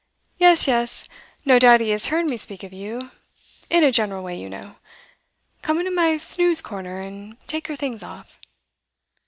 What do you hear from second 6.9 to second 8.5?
and take your things off.